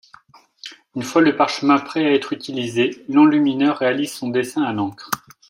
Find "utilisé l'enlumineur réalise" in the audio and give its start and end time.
2.33-4.11